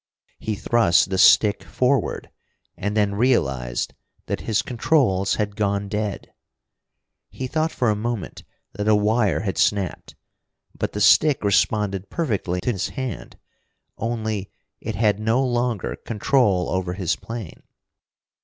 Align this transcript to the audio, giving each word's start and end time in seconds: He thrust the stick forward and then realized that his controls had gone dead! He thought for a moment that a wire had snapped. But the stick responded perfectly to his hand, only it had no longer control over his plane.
He 0.39 0.55
thrust 0.55 1.11
the 1.11 1.19
stick 1.19 1.61
forward 1.63 2.31
and 2.75 2.97
then 2.97 3.13
realized 3.13 3.93
that 4.25 4.41
his 4.49 4.63
controls 4.63 5.35
had 5.35 5.55
gone 5.55 5.87
dead! 5.89 6.33
He 7.29 7.45
thought 7.45 7.71
for 7.71 7.87
a 7.91 7.95
moment 7.95 8.43
that 8.73 8.87
a 8.87 8.95
wire 8.95 9.41
had 9.41 9.59
snapped. 9.59 10.15
But 10.73 10.93
the 10.93 11.01
stick 11.01 11.43
responded 11.43 12.09
perfectly 12.09 12.61
to 12.61 12.71
his 12.71 12.89
hand, 12.89 13.37
only 13.99 14.49
it 14.79 14.95
had 14.95 15.19
no 15.19 15.45
longer 15.45 15.95
control 16.03 16.69
over 16.71 16.93
his 16.93 17.15
plane. 17.15 17.61